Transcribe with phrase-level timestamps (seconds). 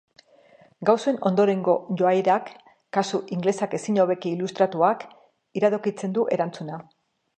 [0.89, 2.49] Gauzen ondorengo joairak,
[2.99, 5.05] kasu ingelesak ezin hobeki ilustratuak,
[5.61, 6.83] iradokitzen du erantzuna.